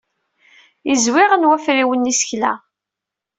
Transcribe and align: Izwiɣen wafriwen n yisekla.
Izwiɣen 0.93 1.47
wafriwen 1.49 2.03
n 2.05 2.09
yisekla. 2.09 2.53